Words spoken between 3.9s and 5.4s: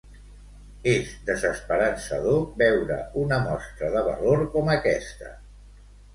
de valor com aquesta.